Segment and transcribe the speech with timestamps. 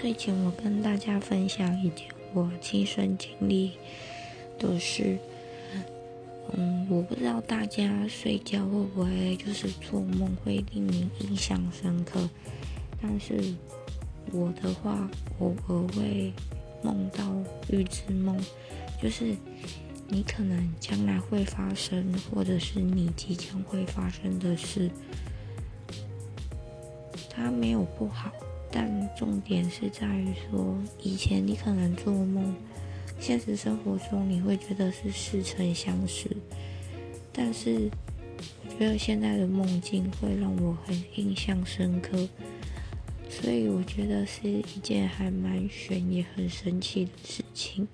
[0.00, 3.72] 睡前我跟大家分享一件我亲身经历
[4.58, 5.18] 的事。
[6.54, 12.18] 嗯，我不知道大家睡觉会不会就是做梦会令你印象深刻，
[13.02, 13.54] 但是
[14.32, 15.06] 我的话，
[15.38, 16.32] 偶尔会
[16.82, 17.36] 梦到
[17.68, 18.34] 预知梦，
[19.02, 19.36] 就是
[20.08, 24.90] 你可能将来会发生，或者是你即将会发生的事。
[27.28, 28.32] 它没有不好，
[28.70, 32.54] 但重点是在于说，以前你可能做梦，
[33.18, 36.30] 现实生活中你会觉得是似曾相识，
[37.32, 37.90] 但是
[38.64, 42.28] 我觉得现在的梦境会让我很印象深刻，
[43.28, 47.88] 所以我觉得是一件还蛮悬也很神奇的事情。